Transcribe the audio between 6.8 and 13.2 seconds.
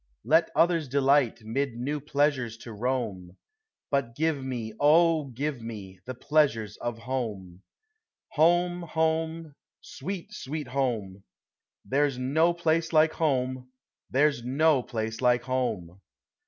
home! Home! Home! sweet, sweet Home! There 's no place like